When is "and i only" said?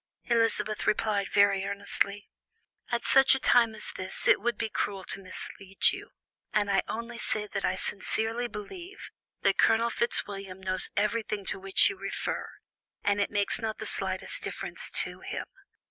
6.51-7.19